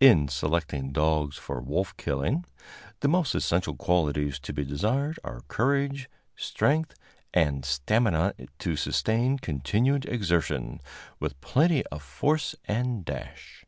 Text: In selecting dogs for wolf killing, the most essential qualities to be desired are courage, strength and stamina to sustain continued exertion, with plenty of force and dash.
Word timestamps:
In 0.00 0.26
selecting 0.26 0.90
dogs 0.90 1.36
for 1.36 1.60
wolf 1.60 1.96
killing, 1.96 2.44
the 3.02 3.06
most 3.08 3.36
essential 3.36 3.76
qualities 3.76 4.40
to 4.40 4.52
be 4.52 4.64
desired 4.64 5.20
are 5.22 5.42
courage, 5.46 6.10
strength 6.34 6.96
and 7.32 7.64
stamina 7.64 8.34
to 8.58 8.74
sustain 8.74 9.38
continued 9.38 10.06
exertion, 10.06 10.80
with 11.20 11.40
plenty 11.40 11.86
of 11.86 12.02
force 12.02 12.56
and 12.66 13.04
dash. 13.04 13.64